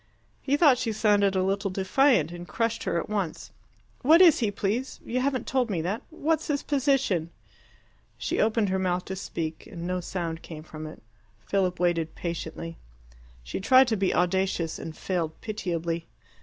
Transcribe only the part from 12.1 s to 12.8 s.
patiently.